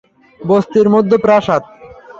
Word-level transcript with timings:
বস্তির 0.39 0.87
মধ্যে 0.89 1.17
প্রাসাদ। 1.17 1.61